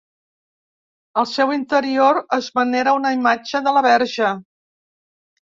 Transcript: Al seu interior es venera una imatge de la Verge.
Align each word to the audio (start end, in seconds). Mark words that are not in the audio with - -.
Al 1.21 1.27
seu 1.31 1.53
interior 1.55 2.21
es 2.39 2.49
venera 2.61 2.95
una 3.01 3.13
imatge 3.19 3.63
de 3.69 3.75
la 3.79 3.85
Verge. 3.91 4.33